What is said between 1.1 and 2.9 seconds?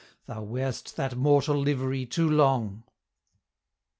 mortal livery too long!'"